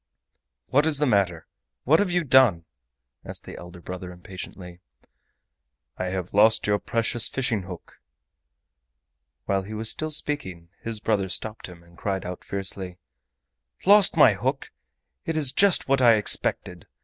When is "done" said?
2.23-2.65